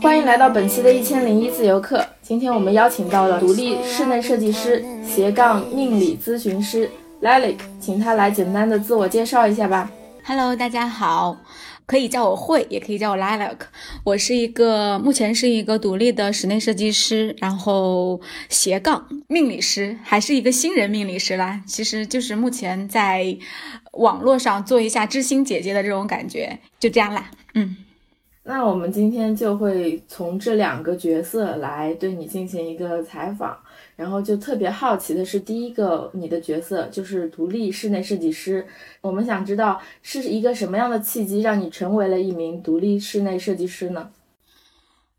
[0.00, 2.02] 欢迎来到本期的一千零一自由课。
[2.22, 9.90] 今天我们邀请到了独立室内设计师斜杠命理咨询师 Lalik，请他来简单的自我介绍一下吧。
[10.24, 11.36] Hello，大家好。
[11.86, 13.58] 可以叫我慧，也可以叫我 Lilac。
[14.04, 21.62] 我是一个目前是一个独立的室内设计师，然后斜杠命理师，还是一个新人命理师啦。
[21.66, 23.36] 其实就是目前在
[23.92, 27.30] 网络上做一下知心姐姐的这种感觉，就这样啦。
[27.54, 27.76] 嗯。
[28.46, 33.56] 那我们今天就会从这两个角色来对你进行一个采访，
[33.96, 38.66] 然后就特别好奇的是，第一个你的角色就是独立室内设计师，
[39.00, 44.10] 我们想知道是一个什么样的契机让你成为了一名独立室内设计师呢？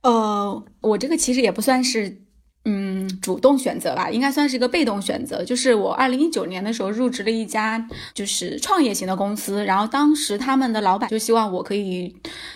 [0.01, 2.24] 呃，我这个其实也不算是。
[2.67, 5.43] 嗯，主动选择吧，应该算是一个被动选择。
[5.45, 12.15] 就是我二零一九年的时候入职了一家就是创业型的公司，然后当时他们的老板就希望我可以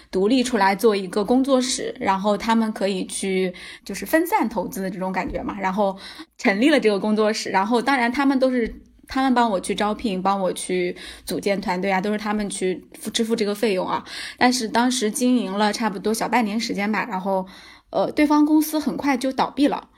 [0.10, 3.54] 独立出来做一个工作室，然后他们可以去
[3.86, 5.56] 就是分散投资的这种感觉嘛。
[5.60, 5.96] 然后
[6.40, 14.04] 成立了这个工作室，然后当然他们都是他们帮我去招聘，帮我去组建团队啊，都是他们去付支付这个费用啊。
[14.40, 17.46] 但是当时经营了差不多小半年时间吧，然后
[17.92, 19.90] 呃，对方公司很快就倒闭了。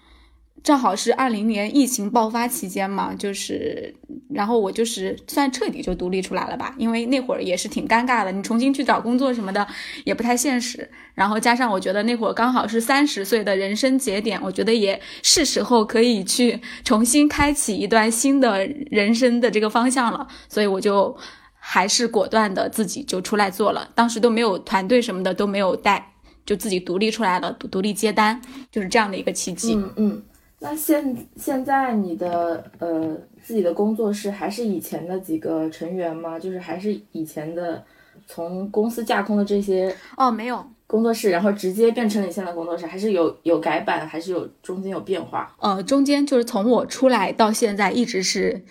[0.63, 3.95] 正好是二零年疫情爆发期间嘛，就是，
[4.29, 9.67] 然后我就是算彻底就独立出来了吧，因为那会儿也是挺尴尬的，你重新去找工作什么的
[10.03, 10.87] 也不太现实。
[11.15, 21.17] 然后加上我觉得那会儿刚好是三十岁的人生节点，我觉得也是时候可以去重新开启一段新的人生的这个方向了，所以我就
[21.57, 26.13] 还是果断的自己就出来做了，当时都没有团队什么的都没有带，
[26.45, 28.39] 就自己独立出来了，独独立接单，
[28.71, 29.73] 就是这样的一个契机。
[29.73, 30.23] 嗯嗯。
[30.63, 36.37] 那现现在你的呃自己的工作室还是以前的几个成员吗？
[36.37, 37.83] 就是还是以前的
[38.27, 45.51] 从公司架空的这些哦没有工作室，然后直接变成你现在工作室，还是有有改版，还是有中间有变化？
[45.59, 48.61] 呃，中间就是从我出来到现在一直是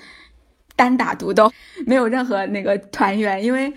[0.76, 1.52] 单打独斗，
[1.84, 3.72] 没有任何那个团员，因为。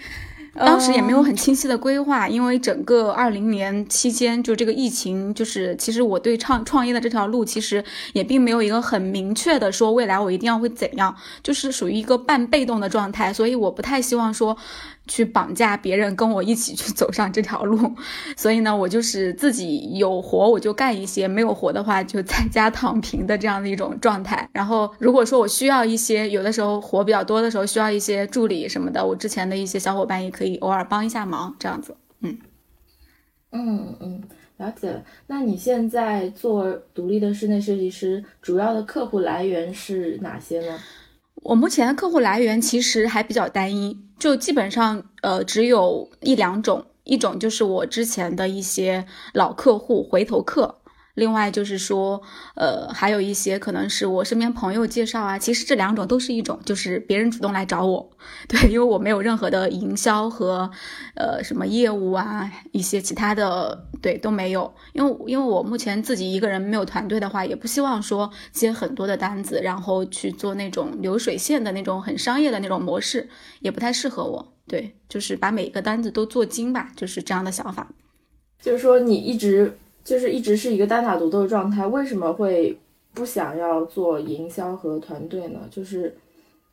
[0.55, 7.83] 当时也没有很清晰的规划，因为整个二零年期间，就这个疫情，就是其实我对创创业的这条路，其实
[8.13, 14.55] 也并没有一个很明确的说未来我一定要会怎样，就是属于一个半被动的状态，所以我不太希望说。
[15.05, 17.93] 去绑架别人跟我一起去走上这条路，
[18.37, 24.47] 所以呢，我就是自己有活我就干一些，没有活的话就在家躺平的这样的一种状态。
[24.53, 31.95] 然后如果说我需要一些，有的时候活比较多的时候需要一些助理什么的，我之前的一些小伙伴也可以偶尔帮一下忙，这样子。
[32.21, 32.37] 嗯
[33.51, 34.23] 嗯嗯，
[34.57, 35.03] 了解了。
[35.27, 40.79] 那你现在做独立的室内设计师，主要的客户来源是哪些呢？
[41.35, 50.79] 我目前的客户来源其实还比较单一，就基本上呃只有一两种，一种就是我之前的一些老客户、回头客。
[51.15, 52.21] 另外就是说，
[52.55, 55.37] 呃，还有一些可能是我身边朋友介绍啊。
[55.37, 58.09] 其实这两种都是一种，就是别人主动来找我，
[58.49, 60.71] 对，因为我没有任何的营销和，
[61.15, 64.73] 呃，什么业务啊，一些其他的，对，都没有。
[64.93, 73.29] 因为因为我目前自己一个人没有团队的话，也不希望说接很多的单子，然后去做那种流水线的那种很商业的那种模式，
[73.59, 74.53] 也不太适合我。
[74.67, 77.87] 对，就是把每一个单子都做精吧，就是这样的想法。
[78.59, 79.77] 就是说你一直。
[80.03, 82.77] 就是一直是一个单打独斗的状态，为什么会
[83.13, 85.59] 不想要做营销和团队呢？
[85.71, 86.13] 就是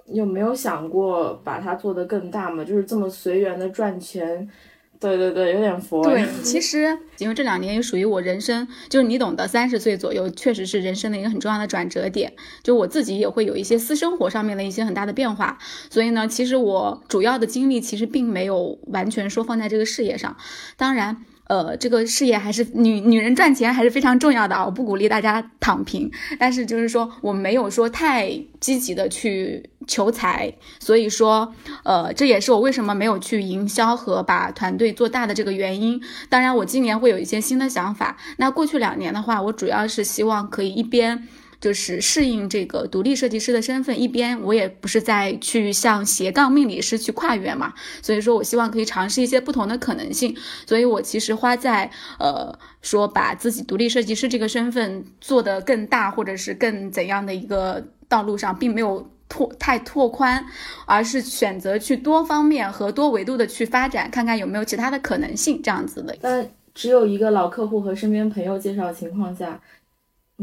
[0.06, 2.64] 有没有想过把它做得更大嘛？
[2.64, 4.50] 就是这么随缘的赚钱，
[4.98, 6.02] 对对对，有点佛。
[6.02, 12.32] 对，其实因为这两年也属于我人生，就是你懂得，三十岁左右确实是人生的一个很重要的转折点。
[12.64, 15.56] 就我自己也会有一些私生活上面的一些很大的变化，
[15.88, 20.36] 所以呢，其实我主要的精力其实并没有完全说放在这个事业上，
[20.76, 21.24] 当然。
[21.50, 24.64] 呃，这个事业还是女女人赚钱还是非常重要的啊！
[24.64, 28.30] 我不鼓励大家躺平，但是就是说我没有说太
[28.60, 31.52] 积极的去求财，所以说，
[31.82, 36.00] 呃，这也是我为什么没有去营销和把团队做大的这个原因。
[36.28, 38.16] 当然，我今年会有一些新的想法。
[38.36, 41.26] 那过去两年的话，我主要是希望可以一边。
[41.60, 50.34] 就是适应这个独立设计师的身份，一边我也不是在去向斜杠命理师去跨越嘛，所以说我希望可以尝试一些不同的可能性，
[50.66, 60.42] 所以我其实花在呃说把自己独立设计师这个身份做得更大，或者是更怎样的一个道路上，并没有拓太拓宽，
[60.86, 66.16] 而是选择去多方面和多维度的去发展，看看有没有其他的可能性这样子的。
[66.22, 69.60] 但只有一个老客户和身边朋友介绍情况下。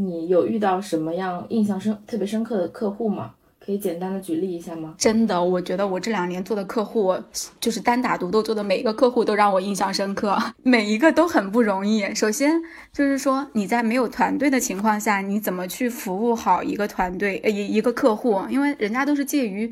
[0.00, 3.32] 你有遇到什么样印象深、特别深刻的客户吗？
[3.58, 4.94] 可以简单的举例一下吗？
[4.96, 7.14] 真的，我觉得我这两年做的客户，
[7.58, 12.14] 就是单打独斗做的每一个客户都让我印象深刻， 每一个都很不容易。
[12.14, 12.62] 首先
[12.92, 18.40] 就是说你在没有团队的情况下，你怎么去服务好一个团队呃一一个客户？
[18.48, 19.70] 因为人家都是介于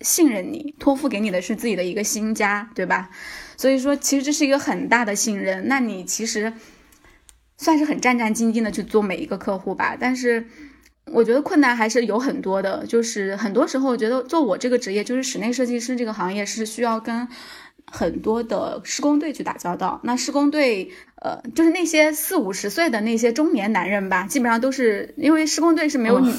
[0.00, 3.10] 信任你，托付给你的是自己的一个新家，对吧？
[3.56, 5.66] 所以说其实这是一个很大的信任。
[5.66, 6.50] 那你其实
[7.58, 10.46] 算是很战战兢兢的去做每一个客户吧，但是。
[11.10, 17.26] 我觉得困难还是有很多的，就是很多时候，我觉得做我这个职业，就是室内设计师这个行业，是需要跟
[17.90, 19.98] 很多的施工队去打交道。
[20.04, 26.30] 那施工队，呃，就是那些四五十岁的那些中年男人吧，基本上都是因为施工队是没有女。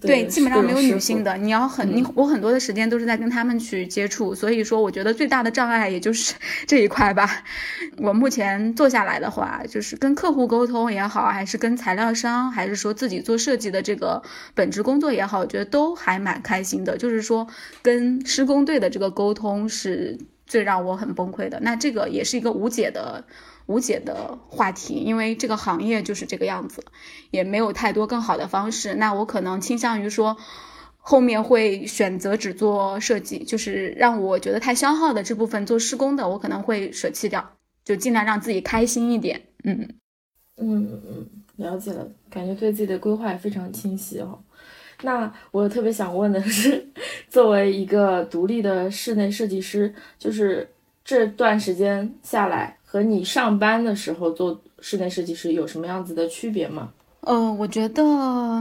[0.00, 1.36] 对，基本上没有女性的。
[1.36, 6.34] 你要很你我很多的时间都是在跟他们去接触，所以说我觉得最大的障碍也就是
[6.66, 7.44] 这一块吧。
[7.98, 14.22] 我目前做下来的话，就是跟客户沟通也好，还是跟材料商，还是说自己做设计的这个
[14.54, 16.96] 本职工作也好，我觉得都还蛮开心的。
[16.96, 17.46] 就是说
[17.82, 20.18] 跟施工队的这个沟通是
[20.50, 21.58] 最让我很崩溃的。
[21.60, 23.24] 那这个也是一个无解的。
[23.66, 26.84] 无解的话题，因为这个行业就是这个样子，
[27.30, 28.94] 也没有太多更好的方式。
[28.94, 30.36] 那我可能倾向于说，
[30.96, 37.52] 后面会选择只做设计，就是让我觉得太消耗的这部分做施工的，我可能会舍弃掉，
[37.84, 39.40] 就尽量让自己开心一点。
[39.62, 39.88] 嗯
[40.56, 44.42] 嗯嗯，了解了，感觉对自己的规划也非常清晰哦。
[45.02, 46.86] 那我特别想问的是，
[47.28, 50.68] 作为一个独立的室内设计师，就是
[51.04, 52.76] 这段时间下来。
[52.84, 56.90] 和你上班的时候做室内设计师有什么样子的区别吗？
[57.20, 58.60] 呃，我觉得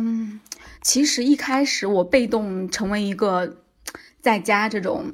[0.83, 3.57] 其实一开始我被动成为一个
[4.21, 5.12] 在家这种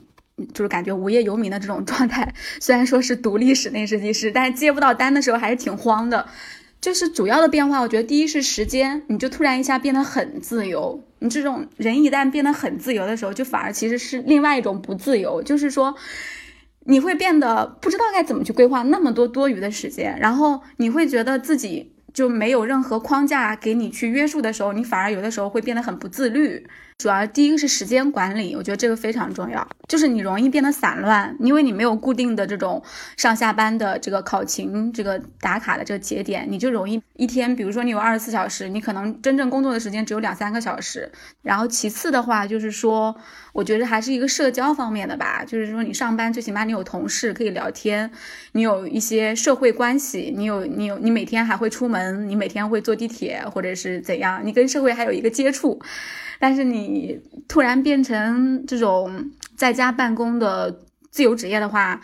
[0.54, 6.28] 就是感觉无业游民的这种状态， 虽然说是独立室内设计师，但是接不到单的时候还是挺慌的。
[6.86, 11.04] 就是主要的变化，我觉得第一是时间，你就突然一下变得很自由。
[11.18, 15.96] 你这种人一旦变得很自由的时候，就反而其实是另外一种不自由，就是说。
[16.88, 26.64] 你会变得不知道该怎么去规划那么多多余的时间，然后你会觉得自己就没有任何框架给你去约束的时候，你反而有的时候会变得很不自律。
[26.98, 29.68] 主要第一个是时间管理，我觉得这个非常重要。
[29.88, 32.82] 就是你容易变得散乱，因为你没有固定的这种
[33.18, 41.12] 上下班的这个考勤、这个打卡的这个节点，你就容易一天，比如说你有二十四小时，你可能真正工作的时间只有两三个小时。
[41.42, 43.14] 然后其次的话，就是说，
[43.52, 48.10] 我觉得还是一个社交方面的吧，就是说你上班最起码你有同事可以聊天，
[48.54, 55.80] 你有一些社会关系，你有你有你每天还会出门，你每天会坐地铁或者是怎样，你跟社会还有一个接触。
[56.38, 62.02] 但是你你突然变成这种在家办公的自由职业的话，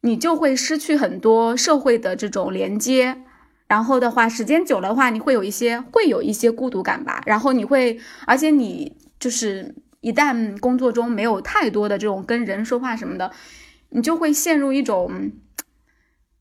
[0.00, 3.22] 你就会失去很多社会的这种连接，
[3.66, 7.22] 然后的话，时间久了的话，你会有一些会有一些孤独感吧。
[7.26, 13.32] 然后你会，而且你就是一旦工作中没有太多的这种跟人说话什么的，
[13.90, 15.32] 你就会陷入一种，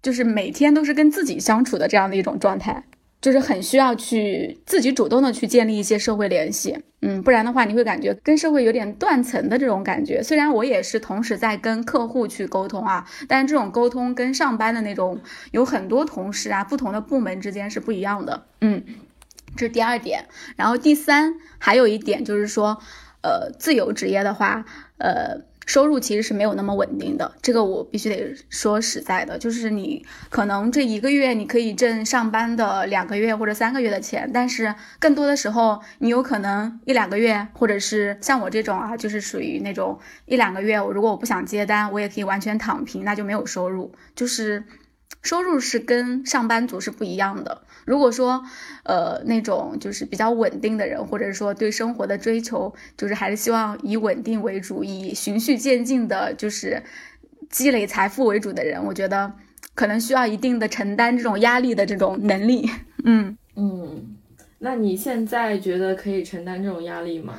[0.02, 2.84] 就是每天都是跟自己相处的这样的一种状态。
[3.22, 10.24] 就是很需要去自己主动的去建立一些社会联系，嗯，不然的话你会感觉跟社会有点断层的这种感觉。
[10.24, 15.22] 虽然我也是同时在跟客户去沟通啊，但是这种沟通跟上班的那种
[15.52, 18.84] 有很多同事啊，不同的部门之间是不一样的，嗯，
[19.56, 20.26] 这是第二点。
[20.56, 22.82] 然后第三还有一点就是说，
[23.22, 24.66] 呃，自由职业的话，
[24.98, 25.51] 呃。
[25.72, 44.66] 收入其实是没有那么稳定的，这个我必须得说实在的，就是你可能这一个月你可以挣上班的两个月或者三个月的钱，但是更多的时候你有可能一两个月，或者是像我这种啊，就是属于那种一两个月，我如果我不想接单，我也可以完全躺平，那就没有收入，就是。
[45.22, 47.62] 收入是跟上班族是不一样的。
[47.86, 48.44] 如果说，
[48.84, 56.84] 呃，那种就是比较稳定的人，或者说对生活的追求，就是还是希望以稳定为主，以循序渐进的，就是
[57.50, 59.34] 积累财富为主的人，我觉得
[59.74, 62.70] 可能需要一定的承担这种压力的这种能力。
[63.04, 64.16] 嗯嗯，
[64.60, 67.36] 那你现在觉得可以承担这种压力吗？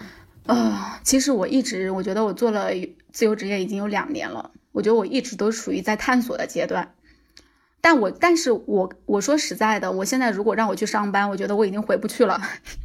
[0.46, 2.70] 啊，其实我一直，我觉得我做了
[3.12, 6.92] 自由职业已经有两年了，我觉得我一直都属于在探索的阶段。
[7.82, 12.40] 但我，但是我我说实在的，我现在如果让我去上班，我觉得我已经回不去了。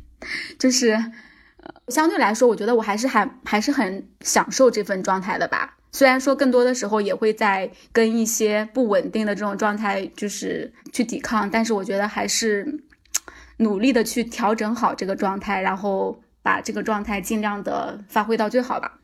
[0.60, 5.77] 就是，呃，相对来说，我觉得我还是还还是很享受这份状态的吧。
[5.92, 12.84] 虽然说更多的时候也会在跟一些不稳定的这种状态就是去抵抗，但是我觉得还是
[13.58, 19.00] 努力的去调整好这个状态，然后把这个状态尽量的发挥到最好吧。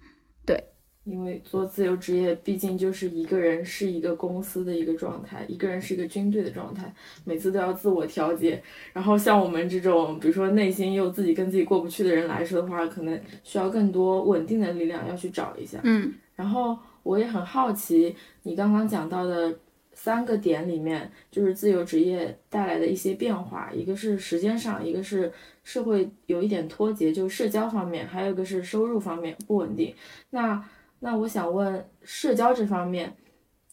[1.06, 6.94] 对，因为做自由职业，毕竟就是一个人是一个公司的一个状态，一个人是一个军队的状态，
[7.26, 8.62] 每次都要自我调节。
[8.94, 15.80] 然后像我们这种，比如说内心又自己跟自己过不去的人来说的话，可能需要更多稳定的力量要去找一下。
[15.84, 19.54] 嗯，然后我也很好奇，你刚刚讲到的
[19.94, 25.32] 三个点里面，就是自由职业带来的一些变化，一个是时间上，一个是
[25.64, 29.94] 社会有一点脱节，就社交方面，还有一个是收入方面不稳定。
[30.30, 30.64] 那
[31.04, 33.14] 那我想问社交这方面，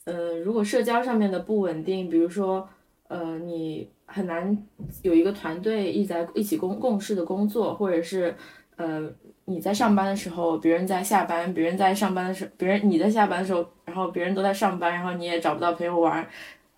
[0.04, 2.68] 呃，如果社交上面的不稳定，比如说，
[3.06, 4.58] 呃，你很难
[5.02, 8.34] 有一个团队一在一起共共事的工作，或者是，
[8.74, 9.08] 呃，
[9.44, 16.26] 你在上班的时候，别人在下班，别人在上班的时候，别人你在下班的时候，然后别人都在上班，然后你也找不到朋友玩，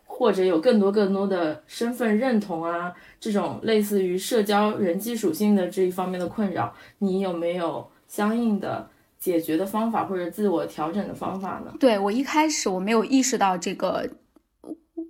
[0.04, 8.90] 或者有更多更多的身份认同啊，这种类似于社交人际属性的这一方面的困扰，你有没有相应的？
[9.22, 11.72] 解决的方法或者自我调整的方法呢？
[11.78, 14.10] 对我一开始我没有意识到这个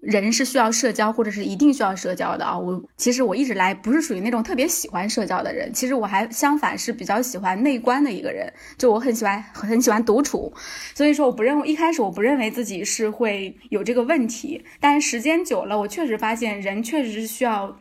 [0.02, 2.58] 人是需要社交或者是一定需要社交的啊。
[2.58, 10.52] 我其实我一直来不是属于那种特别喜欢社交的人，其实我还相反是比较喜欢内观的一个人，就我很喜欢很喜欢独处。
[10.94, 17.74] 所以说我不认为一开始我不认为自己是会有这个问题，但是时间久了，我确实发现人确实是需要。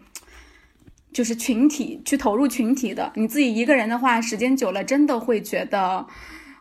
[1.13, 6.07] 就是群体去投入群体的，你自己一个人的话，时间久了真的会觉得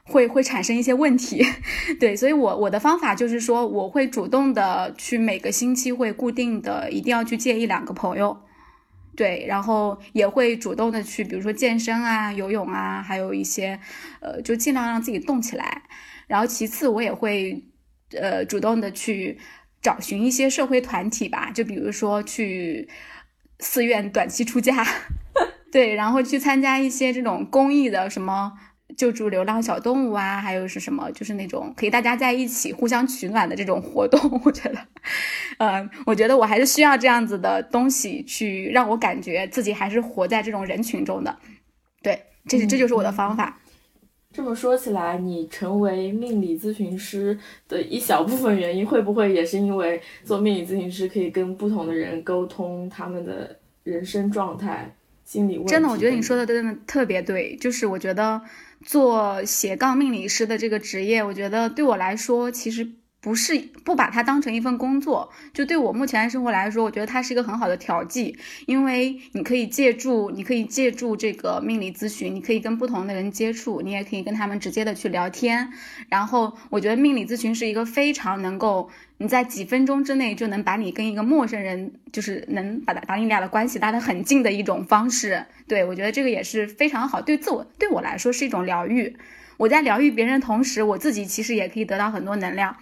[0.02, 1.44] 会会产生一些问题。
[2.00, 8.36] 对，所以我我的方法就是说，我会主动的去每个星期会固定的一定要去见一两个朋友，
[9.14, 13.78] 对，然后也会主动的去，比如说健身啊、游泳啊，还有一些
[14.20, 15.82] 呃，就尽量让自己动起来。
[16.26, 17.62] 然后其次，我也会
[18.20, 19.38] 呃主动的去
[19.80, 22.88] 找寻一些社会团体吧，就比如说去。
[23.60, 24.84] 寺院短期出家，
[25.70, 28.52] 对，然后去参加一些这种公益的什么
[28.96, 34.18] 救助流浪小动物啊，还有是什么，就是那种可以大家在一起互相取暖的这种活动。
[34.44, 34.78] 我觉得，
[35.58, 41.38] 呃，我觉得我还是需要这样子的东西，去让我感觉自己还是活在这种人群中的。
[42.02, 43.59] 对，这是这就是我的方法。
[44.32, 47.36] 这么说起来，你成为命理咨询师
[47.68, 54.94] 的一小部分原因，会不会也是因为做命理咨询师可以跟不同的人沟通他们的人生状态、
[55.24, 55.72] 心理问题？
[55.72, 57.56] 真的，我觉得你说的真的特别对。
[57.56, 58.40] 就是我觉得
[58.84, 62.88] 做斜杠命理师的这个职业，我觉得对我来说，其实。
[63.20, 75.70] 不是不把它当成一份工作，就对我目前的生活来说，我觉得它是一个很好的调剂，因为你可以借助，你可以借助这个命理咨询，你可以跟不同的人接触，你也可以跟他们直接的去聊天。
[76.08, 85.44] 然后我觉得命理咨询是一个非常能够你在几分钟之内就能把你跟一个陌生人，就是能把把你俩的关系拉得很近的一种方式。
[85.68, 89.14] 对我觉得这个也是非常好，对自我对我来说是一种疗愈。
[89.58, 92.74] 我在疗愈别人的同时，我自己其实也可以得到很多能量。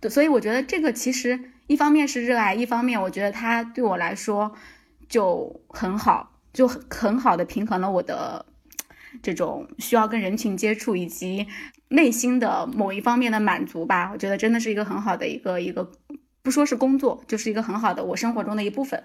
[0.00, 4.52] 对，所以我觉得这个其实一方面是热爱，一方面我觉得它对我来说
[5.08, 8.44] 就很好，就很很好的平衡了我的
[9.22, 11.46] 这种需要跟人群接触以及
[11.88, 14.10] 内心的某一方面的满足吧。
[14.12, 15.90] 我觉得真的是一个很好的一个一个，
[16.42, 19.02] 不说是工作，就是一个很好的我生活中的一部分。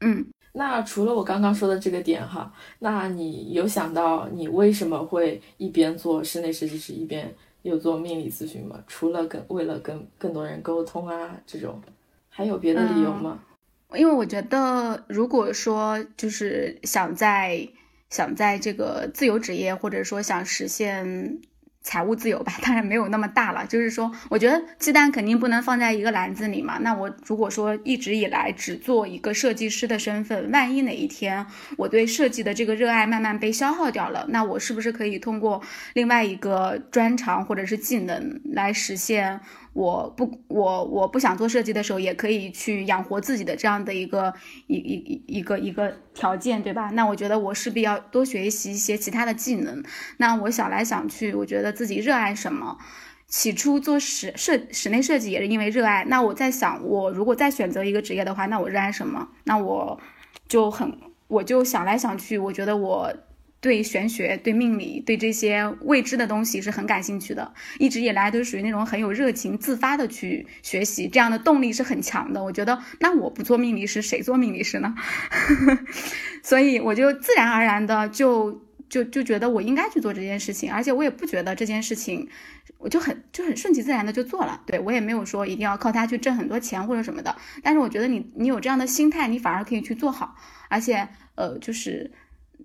[0.00, 7.34] 嗯，那除了我刚刚说的这个点哈，那你有想到你为什么会一边做室内设计师一边？
[7.64, 8.84] 有做命理咨询吗？
[8.86, 11.82] 除了跟为了跟更多人沟通啊，这种
[12.28, 13.40] 还有别的理由吗？
[13.94, 17.66] 因为我觉得，如果说就是想在
[18.10, 21.40] 想在这个自由职业，或者说想实现。
[21.84, 23.64] 财务自由吧，当然没有那么大了。
[23.66, 26.78] 就是说，我觉得鸡蛋肯定不能放在一个篮子里嘛。
[26.80, 35.62] 那我如果说一直以来只做一个设计师的身份，万一哪一天我对设计的这个热爱慢慢被消耗掉了，那我是不是可以通过
[35.92, 39.38] 另外一个专长或者是技能来实现？
[39.74, 44.32] 我不，我我不想做设计的时候，也可以去养活自己的这样的一个
[44.68, 46.90] 一一一一个一个条件，对吧？
[46.94, 49.82] 那我觉得我势必要多学习一些其他的技能。
[50.18, 52.78] 那我想来想去，我觉得自己热爱什么？
[53.26, 56.04] 起初做室设室内设计也是因为热爱。
[56.04, 59.28] 那我在想，我如果再选择一个职业的话，那我热爱什么？
[59.42, 59.98] 那我
[60.46, 63.12] 就很，我就想来想去，我觉得我。
[63.64, 72.44] 对玄学、对命理、对这些未知的东西是很感兴趣的，一直以来都属于那种很有热情、自发的去学习，这样的动力是很强的。
[72.44, 74.94] 我觉得，那我不做命理师，谁做命理师呢？
[76.44, 82.28] 所以我就自然而然的就就就觉得我应该去做这件事情，而且我也不觉得这件事情，
[82.76, 84.60] 我就很就很顺其自然的就做了。
[84.66, 87.34] 对我也没有说一定要靠它去挣很多钱或者什么的。
[87.62, 90.36] 但是我觉得你你有这样的心态，你反而可以去做好，
[90.68, 92.12] 而且呃就是。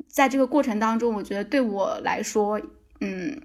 [0.10, 2.60] 在这个过程当中，我觉得对我来说，
[3.00, 3.42] 嗯，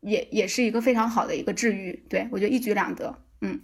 [0.00, 2.02] 也也是一个非常好的一个治愈。
[2.08, 3.14] 对我觉得一举两得。
[3.42, 3.60] 嗯，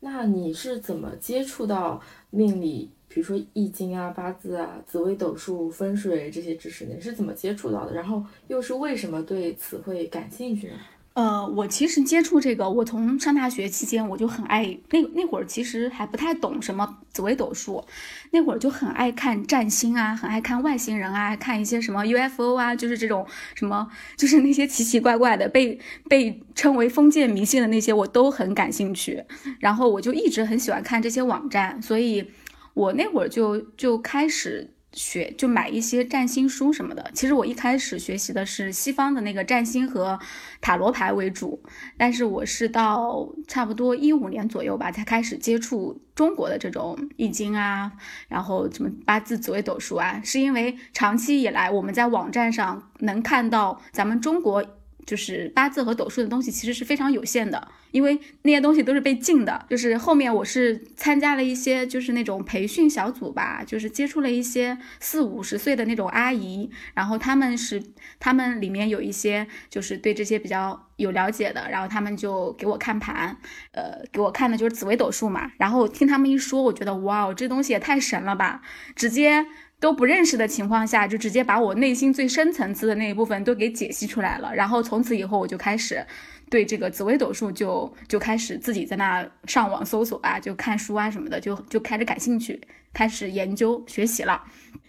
[0.00, 2.90] 那你是怎么接触到命理？
[3.08, 7.94] 比如说易经啊、八字啊、紫微斗数、风水这些知识的，你是怎么接触到的？
[7.94, 10.74] 然后又是为什么对此会感兴趣呢？
[11.14, 17.84] 呃，我其实接触这个，我从上大学期间我就很爱那那会儿其实还不太懂什么紫微斗数，
[18.32, 25.78] 那会儿就很爱看占星啊，很爱看外星人啊，看一些什么 UFO 啊，就是这种什么，就是那些奇奇怪怪的被
[26.08, 29.22] 被称为封建迷信的那些，我都很感兴趣。
[29.60, 32.28] 然后我就一直很喜欢看这些网站，所以。
[32.74, 37.10] 我那会儿就就开始学，就买一些占星书什么的。
[37.12, 40.18] 其实我一开始学习的是西方的那个占星和
[40.60, 41.62] 塔罗牌为主，
[41.96, 47.92] 但是我是到差不多一五年左右吧，才开始接触中国的这种易经啊，
[48.28, 54.64] 然后什么八字、紫微斗数啊，是因为长期以来我们在网站上能看到咱们中国。
[55.06, 59.66] 就是八字和斗数的东西其实是非常有限的，因为那些东西都是被禁的。
[59.68, 67.82] 就是后面我是参加了一些就是那种培训小组吧，就是接触了一些四五十岁的那种阿姨，然后他们是
[68.18, 73.36] 他们里面有一些就是对这些比较有了解的，然后他们就给我看盘，
[73.72, 75.52] 呃，给我看的就是紫微斗数嘛。
[75.58, 78.62] 然后听他们一说，我觉得哇，这东西也太神了吧，
[78.96, 79.46] 直接。
[79.84, 84.50] 都不认识的情况下，就直接把我内心最深层次的那一部分都给解析出来了。
[84.54, 86.02] 然后从此以后，我就开始
[86.48, 92.58] 对这个紫微斗数就就开始自己在那上网搜索啊，就看书啊什么的，就就开始感兴趣，
[92.94, 94.42] 开始研究学习了。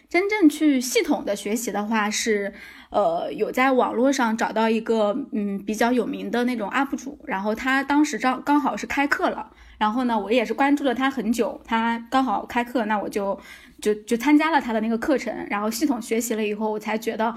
[0.08, 2.54] 真正去系统的学习的话，是
[2.96, 13.38] 呃有在网络上找到一个嗯比较有名的那种 UP 主，然后他当时刚刚好是开课了，然后呢我也是关注了他很久，他刚好开课，那我就。
[13.82, 17.36] 就就参加了他的那个课程，然后系统学习了以后，我才觉得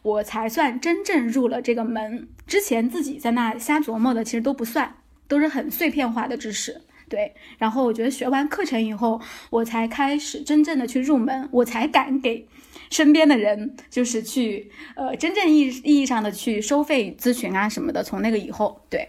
[0.00, 2.26] 我才算真正入了这个门。
[2.46, 4.96] 之前自己在那瞎琢磨的，其实都不算，
[5.28, 6.80] 都是很碎片化的知识。
[7.08, 9.20] 对，然后我觉得学完课程以后，
[9.50, 12.48] 我才开始真正的去入门，我才敢给
[12.90, 18.02] 身边的人，就是去呃真正意意义上的去收费咨询啊什么的。
[18.02, 19.08] 从那个以后，对。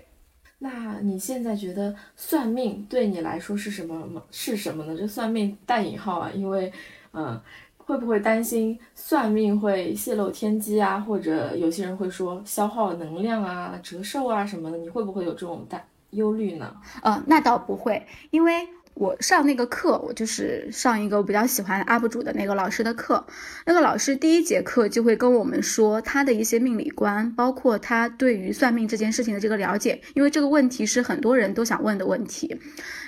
[0.60, 4.24] 那你现在觉得算命对你来说是什么吗？
[4.32, 4.96] 是什么呢？
[4.98, 6.71] 这算命带引号啊，因为，
[7.13, 7.39] 嗯，
[7.78, 10.99] 会不会担心算命会泄露天机啊？
[10.99, 16.73] 或者有些人会说消耗能量啊、折寿啊什么的，你会不会有这种担忧虑呢？
[17.04, 18.67] 呃，那倒不会，因为。
[18.95, 23.25] 我上那个课，我就是上一个我比较喜欢 UP 主的那个老师的课。
[23.65, 32.58] 那个老师第一节课就会跟我们说他的一些命理观，包括他对于算命这件事情的这个了解，因为这个问题是很多人都想问的问题。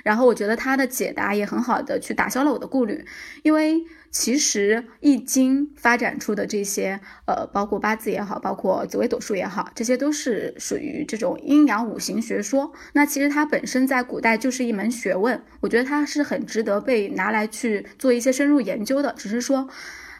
[0.04, 3.06] 然后我觉得他的解答也很好的去打消了我的顾虑，
[3.44, 3.82] 因为。
[4.12, 12.72] 其实易经发展出的这些，呃，包括八字也好，包括紫微斗数也好，这些都是属于这种阴阳五行学说。
[12.94, 19.14] 那其实它本身在古代就是一门学问，我觉得它是很值得被拿来去做一些深入研究的。
[19.18, 19.70] 只是说。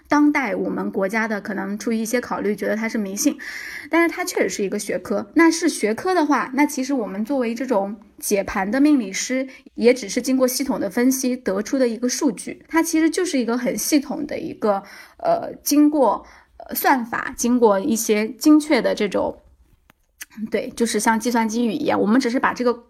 [0.10, 3.38] 当代我们国家的可能出于一些考虑，觉得它是迷信，
[3.90, 5.30] 但是它确实是一个学科。
[5.34, 12.64] 那是学科的话，那其实我们作为这种解盘的命理师，也只是经过系统的分析得出的一个数据。
[12.68, 14.82] 它其实就是一个很系统的一个，
[15.18, 16.26] 呃，经过
[16.74, 19.42] 算法，经过一些精确的这种，
[20.50, 22.84] 对，就是像计算机语言，我们只是把这个。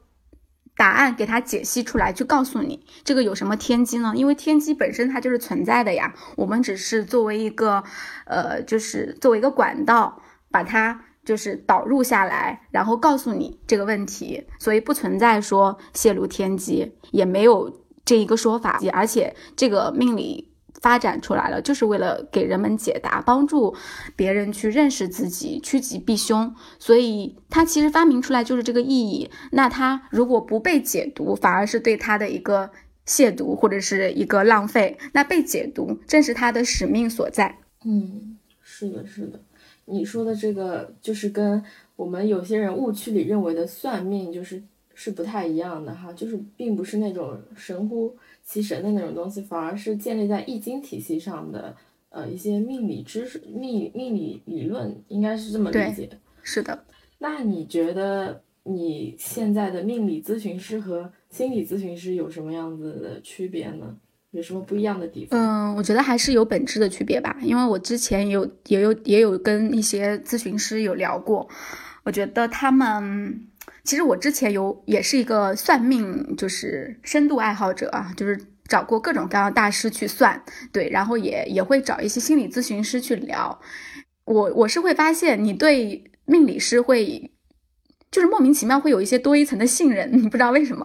[0.78, 4.14] 答案给它解析出来，就告诉你这个有什么天机呢？
[4.16, 7.84] 因为天机本身它就是存在的呀，我们只是作为一个，
[8.26, 20.47] 呃，就是作为一个管道，把它就是导入下来，然后告诉你这个问题，所以不存在说泄露天机，也没有这一个说法，而且这个命理。
[20.82, 23.76] 发展出来了，就是为了给人们解答，帮助
[24.16, 26.54] 别人去认识自己，趋吉避凶。
[26.78, 29.30] 所以它其实发明出来就是这个意义。
[29.52, 32.70] 那它如果不被解读，反而是对它的一个
[33.06, 34.98] 亵渎或者是一个浪费。
[35.14, 37.58] 那被解读正是它的使命所在。
[37.84, 39.40] 嗯，是的，是的。
[39.86, 41.64] 你说的这个就是跟
[41.96, 44.62] 我们有些人误区里认为的算命，就是
[44.94, 48.16] 是不太一样的哈，就是并不是那种神乎。
[48.50, 51.76] 其神的那种东西，反而是建立在易经体系上的，
[52.08, 56.10] 呃，一些命理知识、命命理理论，应该是这么理解。
[56.42, 56.86] 是的。
[57.18, 63.98] 那你觉得你现在的命理咨询师和心理咨询师有什么样子的区别呢？
[64.32, 65.38] 有什么不一样的地方？
[65.38, 67.38] 嗯，我觉得还是有本质的区别吧。
[67.42, 71.46] 因为我之前有也有也有跟一些咨询师有聊过，
[72.04, 73.46] 我觉得他们。
[73.88, 83.58] 其实我之前有也是一个算命，就是深度爱好者啊，就是找过各种各样的大师去算，对，然后也也会找一些心理咨询师去聊。
[84.26, 87.32] 我我是会发现，你对命理师会
[88.12, 90.84] 就是莫名其妙会有一些多一层的信任，你不知道为什么。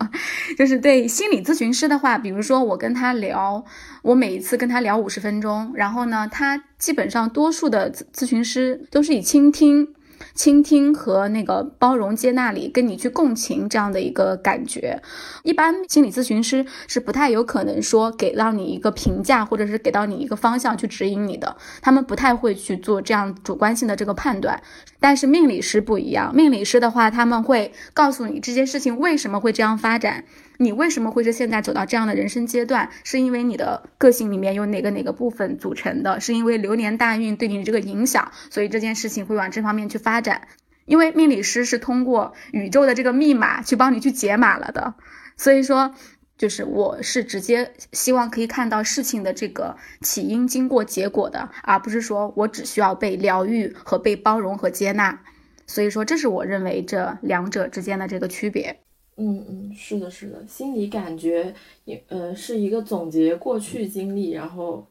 [0.57, 3.65] 就是对心理咨询师的话，比如说我跟他聊，
[4.03, 9.93] 我每一次跟他聊五十分钟，然后呢，他基本上多数的咨咨询师都是以倾听。
[10.35, 15.03] 倾听和那个包容接纳里跟你去共情这样的一个感觉，
[15.43, 24.63] 一般心理咨询师是不太有可能说给到你一个评价，或者是给到你一个方向去指引你的，他们不太会去做这样主观性的这个判断。
[25.01, 30.25] 但是命理师不一样，命理师的话他们会告诉你这件事情为什么会这样发展。
[30.63, 32.89] 你为什么会是现在走到这样的人生阶段？
[33.05, 36.21] 是因为你的个性里面有哪个哪个部分组成的？
[36.21, 40.49] 是因为流年大运对你的这个影响，所以这件事情会往这方面去发展。
[40.85, 44.95] 因为命理师是通过宇宙的这个密码去帮你去解码了的，
[45.37, 45.95] 所以说
[46.37, 55.21] 就是我是直接希望可以看到事情的这个起因、经过、结果的，而不是说我只需要被疗愈和被包容和接纳。
[55.67, 58.81] 所以说，这是我认为这两者之间的这个区别。
[59.25, 61.55] 嗯嗯，是的，是的，心理感觉
[61.85, 64.85] 也呃是一个总结过去经历，然后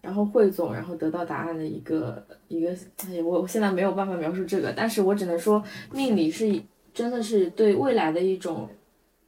[0.00, 2.70] 然后汇总，然后得到答案的一个一个。
[3.08, 5.60] 哎，我我现在没有办法描述这个，但是我只能说
[5.92, 8.68] 命理是真的是对未来的一种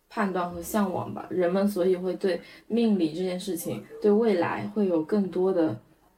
[0.09, 1.27] 判断和向往吧。
[1.29, 5.77] 人们所以会对命理这件事情，对未来会有更多的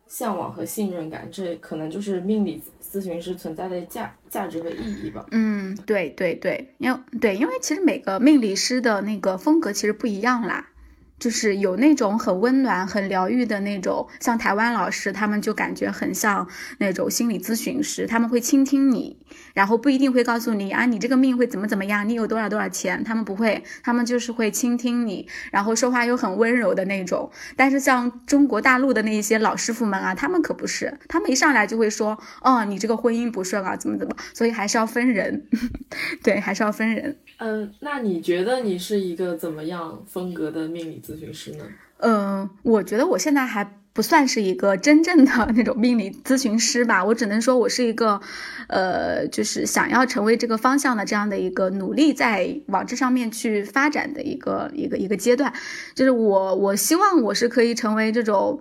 [0.09, 2.61] 向往和信任感，这可能就是命理。
[2.91, 5.27] 咨询师存在的价价值和意义吧。
[5.31, 10.71] 嗯，对对对，因为对，因为其实每个命理师的那个风格其实不一样啦。
[11.19, 16.47] 就是有那种很温暖、很疗愈的那种，像台湾老师，他们就感觉很像
[16.79, 19.19] 那种心理咨询师，他们会倾听你，
[19.55, 27.31] 然后不一定会告诉你啊，你这个命会怎么怎么样，你有多少多少钱，他们不会，他们就是会倾听你，然后说话又很温柔的那种。
[27.57, 35.47] 但是像中国大陆的那一些老师傅们啊，他们可不是，他们一上来就会说，哦，你这个婚姻不顺啊，怎么怎么，所以还是要分人，
[36.23, 37.17] 对，还是要分人。
[37.39, 41.65] 嗯，那你觉得你是一个怎么样风格的命理咨询师呢？
[42.01, 48.21] 嗯，我觉得我现在还不算是一个真正的那种命理咨询师吧，我只能说我是一个，
[48.69, 55.53] 呃，就是想要成为这个方向的这样的一个努力在往这上面去发展的一个一个一个阶段。
[55.95, 58.61] 就是我我希望我是可以成为这种，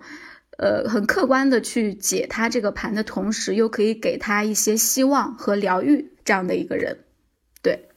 [0.58, 6.98] 呃，很客观的去解他这个盘的同时，又可以给他一些希望和疗愈这样的一个人。
[7.62, 7.88] 对。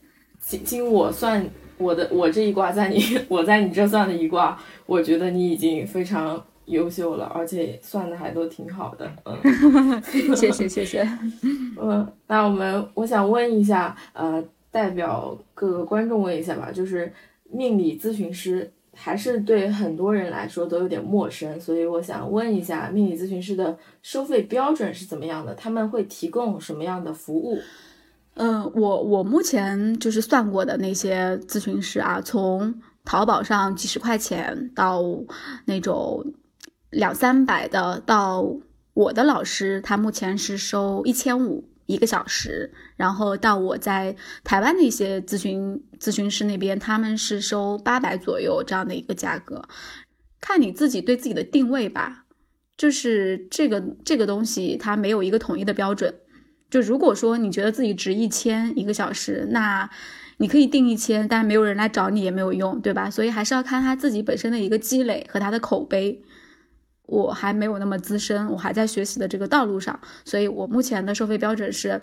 [0.42, 1.48] 经经我算
[1.80, 9.10] 我的我这一卦在你 我在你这算的一卦，我觉得你已经非常优秀了，而且算的还都挺好的。
[9.24, 10.02] 嗯，
[10.36, 11.08] 谢谢谢谢。
[11.80, 17.12] 嗯，那我们我想问一下，呃，代表各个观众问一下吧，就是
[17.50, 25.54] 命理咨询师还是对很多人来说都有点陌生，所以我想问一下，命理咨询师的收费标准是怎么样的？
[25.54, 27.58] 他们会提供什么样的服务？
[28.42, 32.74] 嗯，我我目前就是算过的那些咨询师啊，从
[33.04, 35.02] 淘宝上几十块钱到
[35.66, 36.24] 那种
[36.88, 38.42] 两三百的，到
[38.94, 49.62] 我的老师他目前是收一千五一个小时，然后到我在台湾的一些咨询咨询师那边，他们是收八百左右这样的一个价格，
[50.40, 52.24] 看你自己对自己的定位吧，
[52.78, 56.14] 就是这个这个东西它没有一个统一的标准。
[56.70, 59.90] 就如果说你觉得自己值一千一个小时，那
[60.38, 63.10] 你可以定一千，但没有人来找你也没有用，对吧？
[63.10, 66.22] 所以还是要看他自己本身的一个积累和他的口碑。
[67.06, 72.00] 我还没有那么资深，我还在学习的这个道路上，所以我目前的收费标准是，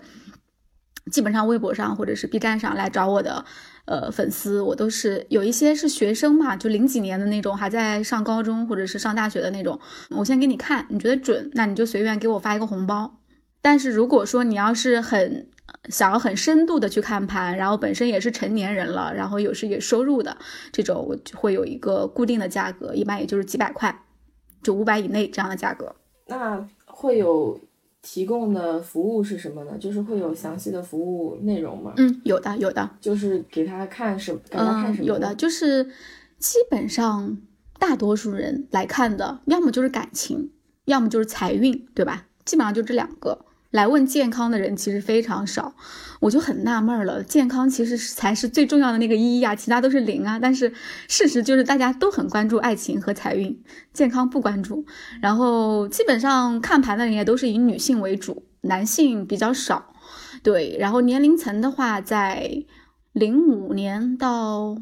[1.10, 3.42] 基本上微博上或者是 B 站上来找我的，
[3.86, 13.18] 呃，粉丝我都是有一些是学生嘛，就零几年的那种，还在上高中或者是上大学的那种，我先给你看，你觉得准，那你就随便给我发一个红包。
[13.60, 15.48] 但是如果说你要是很
[15.90, 20.36] 想要很深度的去看盘，然后本身也是成年人了，然后有是有收入的
[20.72, 24.04] 这种，我就会有一个固定的价格，一般也就是几百块，
[24.62, 25.94] 就五百以内这样的价格。
[26.26, 27.58] 那会有
[28.00, 29.76] 提供的服务是什么呢？
[29.78, 31.94] 就是会有详细的服务内容吗？
[31.96, 35.04] 嗯，有的，有的，就是给他看什，给他看什么？
[35.04, 35.84] 有的，就是
[36.38, 37.38] 基本上
[37.78, 40.52] 大多数人来看的，要么就是感情，
[40.84, 42.26] 要么就是财运，对吧？
[42.44, 43.46] 基本上就这两个。
[43.70, 45.74] 来问健康的人其实非常少，
[46.20, 47.22] 我就很纳闷了。
[47.22, 50.38] 健康其实才是最重要的那个一呀，其他都是零啊。
[50.38, 50.72] 但是
[51.06, 54.86] 事实就是大家都很关注爱情和财运，健康不关注。
[55.20, 59.92] 然后基本上看盘的人也都是以女性为主，男性比较少。
[60.42, 62.64] 对，然后年龄层的话，在
[63.12, 64.80] 零五年到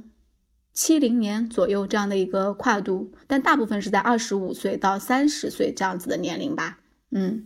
[0.73, 6.79] 七零年左右这样的一个跨度，但大部分是在二十五岁到三十岁这样子的年龄吧。
[7.11, 7.45] 嗯。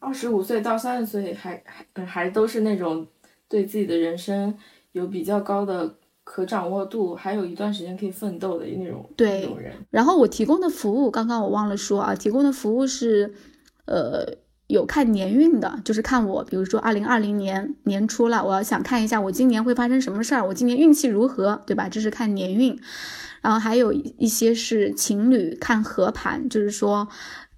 [0.00, 3.06] 二十五岁到三十岁还还还都是那种
[3.48, 4.52] 对自己的人生
[4.92, 9.72] 有比较高的可掌握度，还有一段时间可以奋斗的那种对那种人。
[9.90, 13.34] 然后我提供的服务，刚刚我忘了说啊，提供的服务是，
[13.86, 14.26] 呃，
[14.68, 21.88] 有看年运的，就是看我，比如说二零二零年年初了，我要想看一下我今年会发生什么事儿，我今年运气如何，对吧？
[21.88, 22.78] 这是看年运。
[23.42, 27.08] 然后还有一些是情侣看合盘，就是说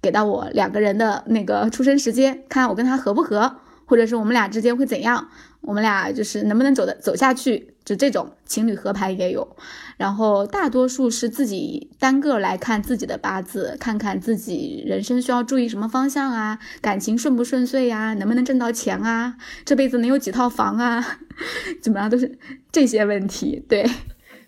[0.03, 5.29] 给到我两个人的那个出生时间，看我跟他合不合，或者是我们俩之间会怎样，
[5.61, 9.55] 我们俩就是能不能走的走下去，就这种情侣合盘也有。
[9.95, 21.01] 然后大多数是自己单个来看自己的八字，看看自己人生需要注意什么方向啊，感情顺不顺遂呀、能不能挣到钱啊，这辈子能有几套房啊，
[21.81, 22.37] 基本上都是
[22.73, 23.63] 这些问题。
[23.69, 23.89] 对。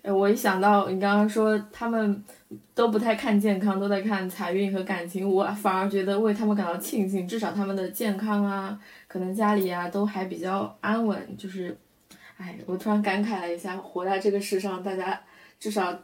[0.02, 2.22] 哎，我一想到你刚刚说他们
[2.74, 8.78] 都不太看健康，都在看财运和感情，我反而觉得为他们感到庆幸，至少他们的健康啊，
[9.08, 11.36] 可能家里啊都还比较安稳。
[11.36, 11.76] 就是，
[12.36, 15.20] 哎，我突然感慨了一下，活在这个世上，大家
[15.58, 15.98] 至少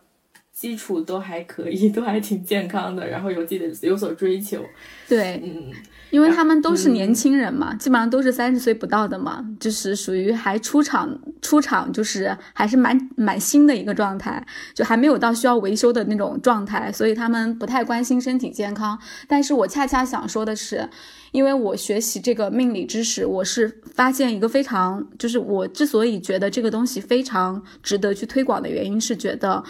[0.52, 4.62] 基础都还可以，都还挺健康的，然后有自己的有所追求。
[5.08, 5.72] 对，嗯，
[6.10, 18.98] 因为他们都是年轻人嘛，基本上都是三十岁不到的嘛，就是属于还出厂出厂，就是还是蛮蛮新的一个状态，就还没有到需要维修的那种状态，所以他们不太关心身体健康。
[19.26, 20.88] 但是我恰恰想说的是，
[21.32, 29.62] 因为我学习这个命理知识，我是发现一个非常，就是我之所以觉得这个东西非常值得去推广的原因，是觉得，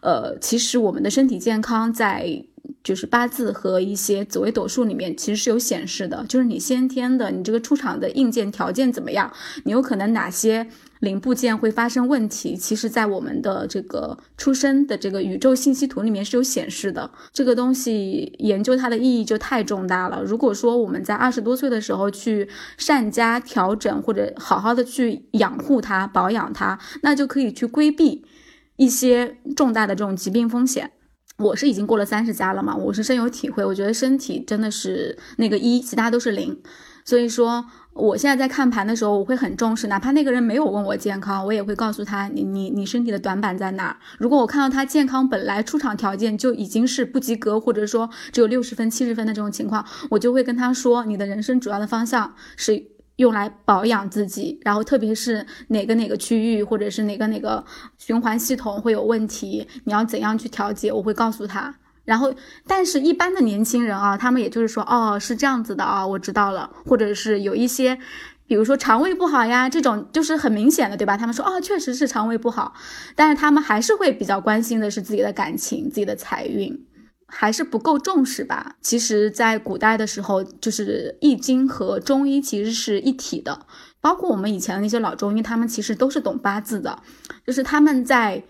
[0.00, 2.44] 呃，呃其实我们的身体健康在。
[2.82, 9.32] 就是八字和一些紫微斗数里面其实是有显示的，就是你先天的你这个出场的硬件条件怎么样，
[9.64, 10.68] 你有可能哪些
[11.00, 17.08] 零部件会发生问题，其实在我们的这个出生的这个宇宙信息图里面是有显示的。
[17.32, 20.22] 这个东西研究它的意义就太重大了。
[20.24, 28.24] 如果说我们在二十多岁的时候去善加调整，或者好好的去养护它、保养它，那就可以去规避
[28.76, 30.92] 一些重大的这种疾病风险。
[31.38, 33.62] 我是已经过了三十加了嘛，我是深有体会。
[33.62, 36.58] 我觉得身体真的是那个一，其他都是零。
[37.04, 43.96] 所以说，我现在在看盘的时候，我会很重视，哪怕那个人没有问我健康，我也会告诉他，你你你身体的短板在哪儿。
[44.18, 52.95] 如果我看到他健康本来出场条件就已经是不及格，或者说只有六十分、七十分的这种情况，我就会跟他说，你的人生主要的方向是。
[53.16, 57.64] 用来保养自己，然后特别是哪个哪个区域或者是哪个哪个
[57.98, 61.74] 循环系统会有问题，你要怎样去调节，我会告诉他。
[62.04, 62.32] 然后，
[62.68, 67.98] 但是一般的年轻人啊，他们也就是说，哦，是这样子的啊，我知道了，或者是有一些，
[68.46, 71.16] 比如说肠胃不好呀，这种就是很明显的，对吧？
[71.16, 72.74] 他们说，哦，确实是肠胃不好，
[73.16, 76.86] 但是他们还是会比较关心的是自己的感情、自己的财运。
[77.26, 78.76] 还是不够重视吧。
[78.80, 83.66] 其实，在古代的时候，就是易经和中医其实是一体的。
[84.00, 87.02] 包括我们以前的那些老中医，他们其实都是懂八字的。
[87.44, 88.44] 就是他们在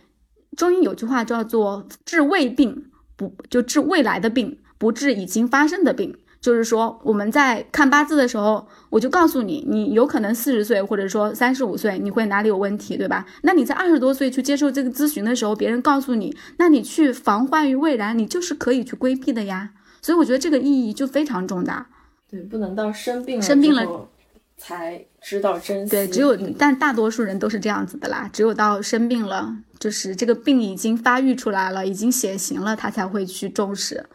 [0.57, 6.19] 中医有句话叫做“治未病不就治未来的病，不治已经发生的病”。
[6.39, 13.27] 就是说，我们在看八字的时候，我就告诉你，你有可能四十岁或者说三十五岁，你会哪里有问题，对吧？
[13.43, 19.73] 那你在二十多岁去接受这个咨询的时候，别人告诉你，那你去防患于未然，你就是可以去规避的呀。
[20.01, 21.87] 所以我觉得这个意义就非常重大。
[22.31, 24.09] 对，不能到生病了生病了
[24.57, 25.91] 才知道珍惜。
[25.91, 34.07] 对，只有但大多数人都是这样子的啦，只有到生病了，就是这个病已经发育出来了，已经显形了，他才会去重视。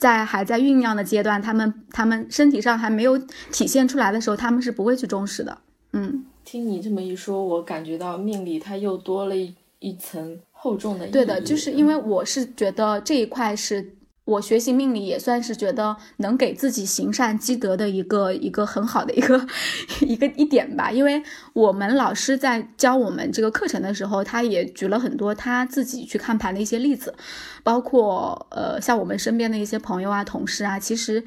[0.00, 3.18] 在还在酝酿的阶段，他们他们身体上还没有
[3.52, 5.58] 体现出来的时候，他们是不会去重视的。
[5.92, 11.06] 嗯，听你这么一说，我感觉到命里它又多了一一层厚重的。
[11.08, 13.94] 对的，就是因为我是觉得这一块是
[14.30, 19.46] 我学习命理也算是觉得能给自己行善积德的一个一个很好的一个
[20.06, 20.90] 一个一点吧。
[20.92, 27.14] 因为我们老师在教我们这个课程的时候，他也举了很多他自己去看盘的一些例子。
[27.62, 31.22] 包括呃，像我们身边的一些朋友啊、同事啊，其实，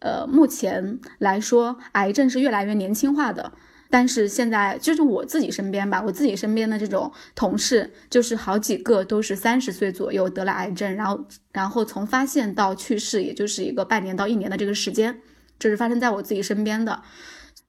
[0.00, 3.52] 呃，目前来说，癌症是越来越年轻化的。
[3.90, 15.20] 但是现在就是我自己身边吧，我自己身边的这种同事，就是好几个都是三十岁左右得了癌症，然后然后从发现到去世，也就是一个半年到一年的这个时间，
[15.58, 17.02] 这是发生在我自己身边的。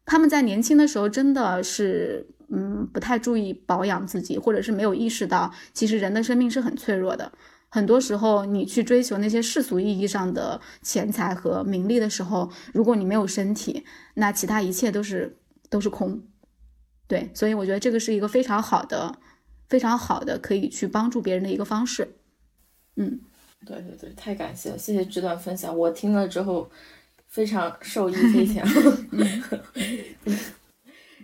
[0.06, 7.32] 他们在年轻的时候真的是，嗯，不太注意保养自己，或者是没有意识到，其实人的生命是很脆弱的。
[7.70, 15.36] 很多时候，你去追求那些世俗意义上的钱财和名利的时候，如果你没有身体，那其他一切都是
[15.70, 16.22] 都是空。
[17.08, 19.18] 对，所以我觉得这个是一个非常好的、
[19.70, 22.16] 非常好的可以去帮助别人的一个方式。
[22.98, 23.20] 嗯，
[23.66, 26.70] 对对对，太感谢了，谢谢这段分享，我听了之后
[27.28, 28.62] 非常受益匪浅。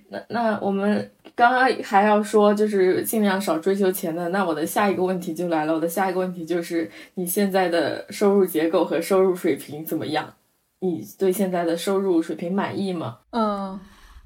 [0.09, 4.29] 那那我们刚刚还要说，就是尽量少追求钱的。
[4.29, 10.35] 那我的下一个问题就来了，我的下一个问题就是你现在的收入结构和收入水平怎么样？
[10.79, 13.19] 你对现在的收入水平满意吗？
[13.31, 13.79] 嗯。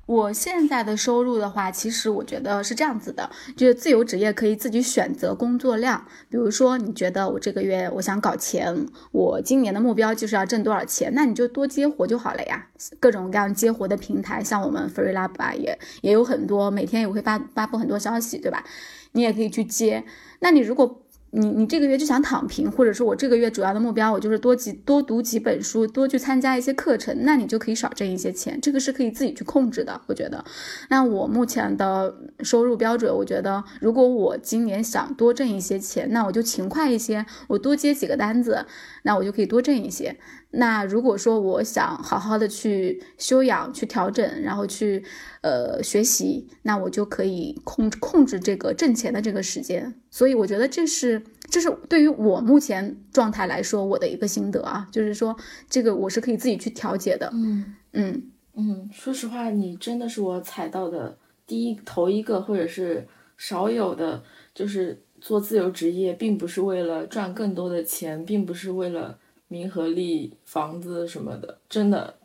[0.08, 6.06] 我现在的收入的话，其实我觉得是这样子的，就是自由职业可以自己选择工作量。
[6.30, 12.68] 比如说，你觉得我这个月我想搞钱，我今年的目标就是要挣多少钱，那你就多接活就好了呀。
[13.02, 18.64] 各种各样接活的平台，像我们 FreeLab 啊，也也有很多，每天也会发发布很多消息，对吧？
[19.12, 20.06] 你也可以去接。
[20.40, 30.00] 那你如果你你这个月就想躺平，或者说我这个月主要的目标我就是多几多读几本书，多去参加一些课程，那你就可以少挣一些钱，这个是可以自己去控制的。
[30.08, 30.44] 我觉得，
[30.90, 38.66] 那我目前的收入标准，我觉得如果我今年想多挣一些钱，那我就勤快一些，我多接几个单子，
[39.04, 40.18] 那我就可以多挣一些。
[40.52, 45.04] 那如果说我想好好的去修养、去调整，然后去
[45.42, 49.94] 呃学习，那我就可以控控制这个挣钱的这个时间。
[50.10, 55.36] 所以我觉得这是这是对于我目前状态来说我的一个心得啊，就是说
[55.70, 57.30] 这个我是可以自己去调节的。
[57.34, 63.08] 嗯嗯嗯，说实话，你真的是我踩到的第一头一个，或者是
[63.38, 69.20] 少有的，就是做自由职业，并不是为了赚更多的钱，并不是为了。
[69.50, 72.18] 名和利、房子什么的，真的，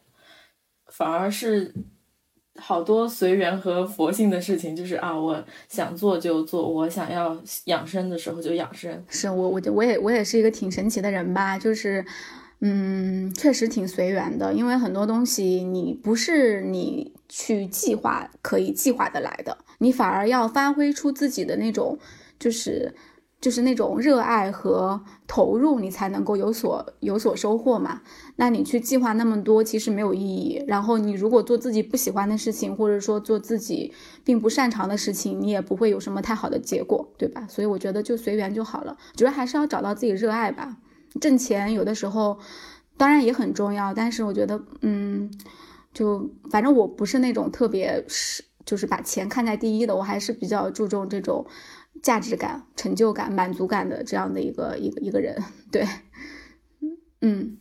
[0.88, 1.72] 反而是
[2.56, 4.74] 好多随缘和佛性的事情。
[4.74, 9.04] 就是啊，我想做就做，我想要养生的时候就养生。
[9.08, 11.58] 是我，我就我也我也是一个挺神奇的人吧。
[11.58, 12.04] 就是，
[12.60, 14.52] 嗯，确实挺随缘的。
[14.52, 21.98] 因为很多东西你不是你去计划可以计划的来的，你反而要发挥出自己的那种，
[22.38, 22.94] 就是。
[23.42, 28.00] 就是那种热爱和投入，你才能够有所有所收获嘛。
[28.36, 30.64] 那你去计划那么多，其实没有意义。
[30.68, 37.44] 然后你如果做自己不喜欢的事情，或者说做自己并不擅长的事情，你也不会有什么太好的结果，对吧？
[37.48, 38.96] 所以我觉得就随缘就好了。
[39.16, 40.76] 主要还是要找到自己热爱吧。
[41.20, 42.38] 挣钱有的时候
[42.96, 45.28] 当然也很重要，但是我觉得，嗯，
[45.92, 51.44] 就反正我不是那种特别是就是把钱看在第一的，我还是比较注重这种。
[52.00, 55.36] 价值感、成就感、满足感的这样的一个一个一个人，
[55.70, 55.86] 对，
[57.20, 57.58] 嗯，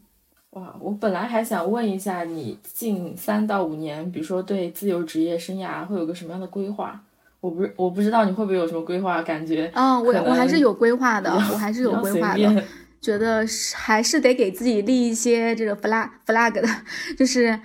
[0.51, 7.03] 哇，我本来还想问一下你近三到五年，比如说对自由职业生涯会有个什么样的规划？
[7.39, 9.21] 我不是我不知道你会不会有什么规划？
[9.23, 12.63] 感觉嗯，我我还是有规划的，我还是有规划的，
[13.01, 13.43] 觉得
[13.75, 16.67] 还是得给自己立一些这个 flag flag 的，
[17.17, 17.59] 就是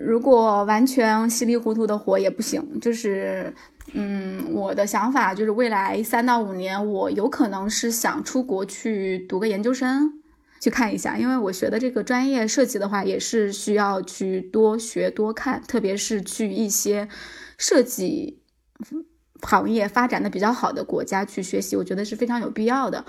[0.00, 3.52] 如果完全稀里糊涂的活也不行，就是。
[3.94, 10.08] 嗯，我的想法就是未来三到五年，我有可能是想出国去读个研究生，
[10.60, 17.08] 去看一下，因为我学的这个专业设计的话，也是需要去多学多看，特别是去一些
[17.58, 18.40] 设计
[19.42, 23.04] 行业发展的比较好的国家去学习，我觉得是非常有必要的。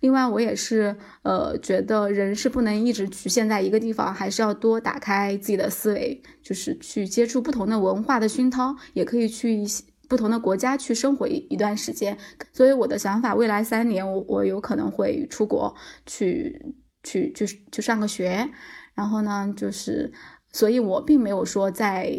[0.00, 9.84] 另外，我也是呃觉得人是不能一直局限在一个地方，还是要多打开自己的思维，就是去接触不同的文化的熏陶，也可以去一些。
[10.08, 12.18] 不同的国家去生活一一段时间，
[12.52, 15.72] 所以我的想法，未来三年我我有可能会出国
[16.04, 18.50] 去去去去上个学，
[18.96, 20.12] 然后呢，就是，
[20.50, 22.12] 所以我并没有说在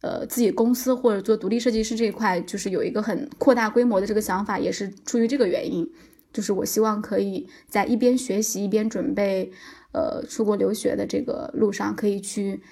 [0.00, 5.88] 呃自己公司或者做独立设计师这一块，就是有一个很扩大规模的这个想法，也是出于这个原因，
[6.32, 9.52] 就是我希望可以在一边学习一边准备
[9.92, 12.62] 呃出国留学的这个路上，可以去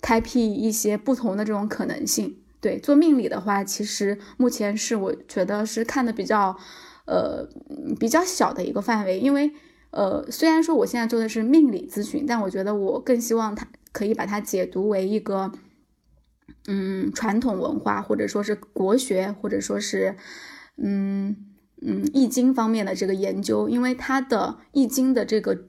[0.00, 2.36] 开辟一些不同的这种可能性。
[2.60, 6.54] 对，做命理的话，其实目前是我觉得是看的比较，
[7.06, 7.48] 呃，
[7.98, 9.18] 比较小的一个范围。
[9.18, 9.50] 因为，
[9.92, 15.50] 呃，虽然说我现在做的是命理咨询，但我觉得我更希望它可以把它解读为一个，
[16.66, 20.16] 嗯，传统文化或者说是国学，或者说是，
[20.76, 21.34] 嗯
[21.82, 25.66] 嗯，易经方面的这个研究，因为它的易经的这个。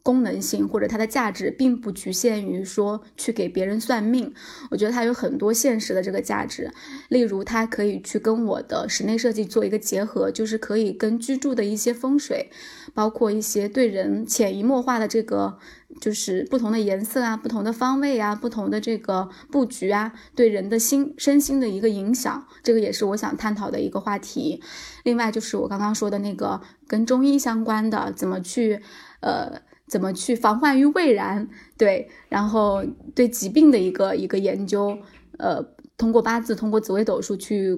[0.00, 4.32] 功能性或者它的价值并不局限于说去给别人算命，
[4.70, 6.72] 我觉得它有很多现实的这个价值，
[7.10, 12.48] 例如它可以去跟我的室内设计做一个结合，就是可以跟居住的一些风水，
[12.94, 15.58] 包括一些对人潜移默化的这个，
[16.00, 24.62] 就是不同的颜色啊、不同的方位啊、不同的这个布局啊，对人的心身心的一个影响，这个也是我想探讨的一个话题。
[25.04, 28.80] 另外就是我刚刚说的那个跟中医相关的，怎么去
[29.20, 29.60] 呃。
[29.88, 31.48] 怎么去防患于未然？
[31.78, 34.98] 对，然后对疾病的一个一个研究，
[35.38, 35.64] 呃，
[35.96, 37.74] 通过八字，通过紫微斗数去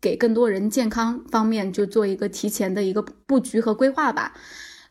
[0.00, 4.34] 给更多人健康方面就做一个提前的一个布局和规划吧。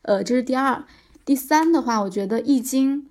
[0.04, 0.82] 呃，这是第二，
[1.26, 3.08] 第三的话，我觉得易经，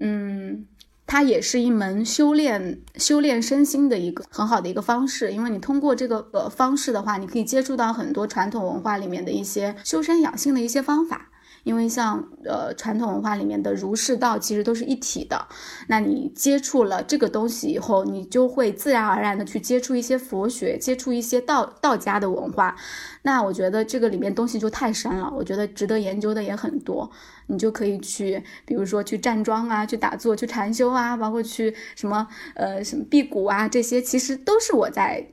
[0.00, 0.66] 嗯，
[1.06, 11.30] 它也是一门修炼修炼身心的一个很好的一个方式，因为你通过这个呃方式的话，你可以接触到很多传统文化里面的一些修身养性的一些方法。
[11.62, 15.46] 因为像呃传统文化里面的儒释道其实都是一体的，
[15.88, 22.76] 那你接触了这个东西以后，你就会自然而然的去接触一些佛学，接触一些道道家的文化。
[23.22, 27.10] 那我觉得这个里面东西就太深了，我觉得值得研究的也很多。
[27.48, 35.26] 你就可以去，比如说去站桩啊，去打坐，去禅修啊，包括去什么呃什么辟谷啊，这些其实都是我在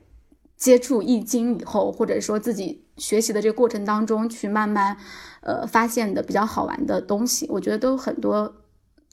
[0.59, 4.95] 接触易经以后，或者说自己学习的这个过程当中去慢慢。
[5.41, 8.57] 呃，发现的比较好玩的东西，我觉得都有很多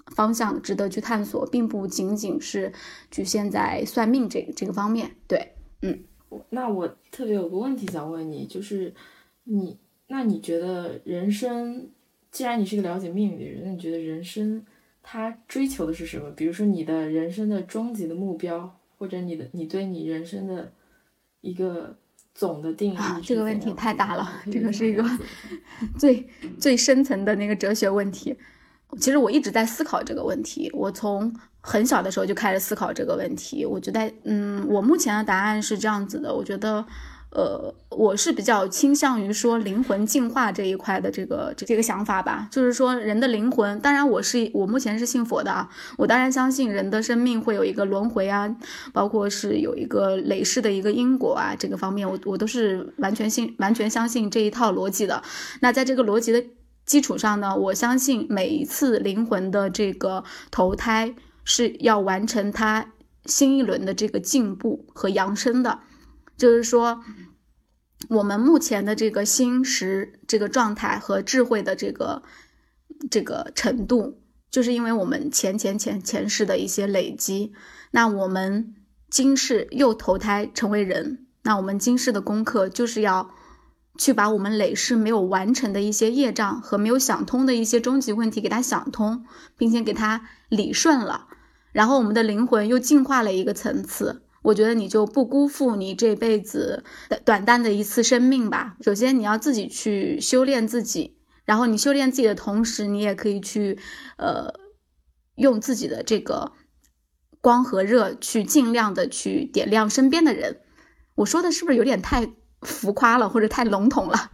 [0.06, 2.72] 方向值得去探索，并不仅仅是
[3.12, 5.12] 局限在算命这这个方面。
[5.28, 6.02] 对，嗯，
[6.50, 8.92] 那我特别有个问题想问你，就是
[9.44, 9.78] 你，
[10.08, 11.90] 那你觉得人生，
[12.32, 14.66] 既然你是个了解命运的人，那你觉得人生
[15.04, 16.28] 他追求的是什么？
[16.32, 20.72] 比如说你的人生的终极的目标，或者你的你对你人生的
[21.40, 21.96] 一个。
[22.38, 25.02] 总的定义啊，这个问题太大了，这个是一个
[25.98, 26.28] 最
[26.60, 28.36] 最深层的那个哲学问题。
[28.98, 33.64] 其实我一直在思考这个问题，我从很小的时候就开始思考这个问题。
[33.64, 36.84] 我觉得，嗯，我目前的答案是这样子的，我觉得。
[37.36, 45.68] 呃，我是比较倾向于说灵魂进化这一块的这个这这个想法吧，就是说人的灵魂，当然我是我目前是信佛的啊，
[45.98, 48.56] 我当然相信人的生命会有一个轮回啊，
[48.94, 55.22] 包括是有一个累世的一个因果啊，这个方面我我都是完全信完全相信这一套逻辑的。
[55.60, 56.42] 那在这个逻辑的
[56.86, 61.14] 基础上呢，我相信每一次灵魂的这个投胎
[61.44, 62.86] 是要完成它
[63.26, 65.80] 新一轮的这个进步和扬升的。
[66.36, 67.02] 就是说，
[68.08, 72.22] 我们目前的这个心识这个状态和智慧的这个
[73.10, 74.20] 这个程度，
[74.50, 77.52] 就是因为我们前前前前世的一些累积。
[77.90, 78.74] 那我们
[79.08, 83.30] 今世又投胎成为人，那我们今世的功课就是要
[83.96, 89.24] 去把我们累世没有完成的一些业障和没有想通的一些终极问题给它想通，
[89.56, 91.28] 并且给它理顺了，
[91.72, 94.25] 然后我们的灵魂又进化了一个层次。
[94.46, 98.76] 我觉得你就不辜负你这辈子的短暂的一次生命吧。
[98.80, 103.76] 首先，你要自己去修炼自己，然后你修炼自己的同时，你也可以去，
[104.18, 104.54] 呃，
[105.34, 106.52] 用自己的这个
[107.40, 110.60] 光和热去尽量的去点亮身边的人。
[111.16, 112.28] 我说的是不是有点太
[112.60, 114.30] 浮夸了，或者太笼统了？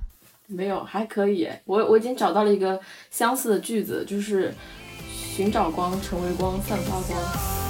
[0.46, 1.48] 没有，还可以。
[1.64, 2.78] 我我已经找到了一个
[3.10, 4.52] 相似的句子，就是
[5.08, 7.61] 寻找光，成为光，散发光。